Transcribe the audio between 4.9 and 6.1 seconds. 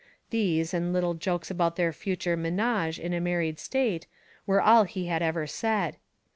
had ever said.